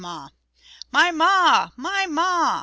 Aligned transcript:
"My 0.89 1.11
ma! 1.11 1.69
my 1.77 2.07
ma!" 2.07 2.51